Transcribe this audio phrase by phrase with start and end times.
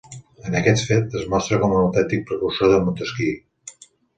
[0.51, 3.39] En aquest fet, es mostra com un autèntic precursor de Montesquieu.